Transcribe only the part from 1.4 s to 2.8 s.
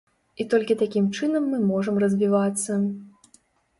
мы можам развівацца.